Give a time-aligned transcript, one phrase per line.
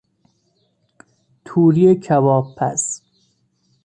[1.45, 3.01] توری کباب پز